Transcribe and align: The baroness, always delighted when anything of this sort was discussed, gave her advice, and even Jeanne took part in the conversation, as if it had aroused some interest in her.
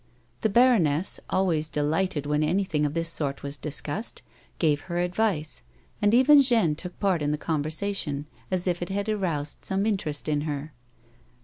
The 0.41 0.49
baroness, 0.49 1.19
always 1.29 1.69
delighted 1.69 2.25
when 2.25 2.41
anything 2.41 2.87
of 2.87 2.95
this 2.95 3.07
sort 3.07 3.43
was 3.43 3.59
discussed, 3.59 4.23
gave 4.57 4.81
her 4.89 4.97
advice, 4.97 5.61
and 6.01 6.11
even 6.11 6.41
Jeanne 6.41 6.73
took 6.73 6.99
part 6.99 7.21
in 7.21 7.29
the 7.29 7.37
conversation, 7.37 8.25
as 8.49 8.65
if 8.65 8.81
it 8.81 8.89
had 8.89 9.07
aroused 9.09 9.63
some 9.63 9.85
interest 9.85 10.27
in 10.27 10.41
her. 10.41 10.73